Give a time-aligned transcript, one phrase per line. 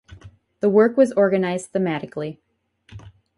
[0.61, 2.39] The work was organized thematically.